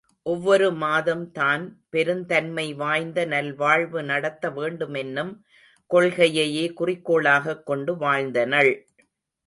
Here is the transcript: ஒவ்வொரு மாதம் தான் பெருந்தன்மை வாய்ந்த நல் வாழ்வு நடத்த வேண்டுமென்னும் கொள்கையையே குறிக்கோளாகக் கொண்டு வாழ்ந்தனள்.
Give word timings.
ஒவ்வொரு 0.25 0.71
மாதம் 0.73 1.31
தான் 1.31 1.63
பெருந்தன்மை 1.89 2.73
வாய்ந்த 2.73 3.25
நல் 3.25 3.53
வாழ்வு 3.53 4.03
நடத்த 4.03 4.49
வேண்டுமென்னும் 4.49 5.31
கொள்கையையே 5.91 6.65
குறிக்கோளாகக் 6.73 7.65
கொண்டு 7.65 7.95
வாழ்ந்தனள். 7.95 8.71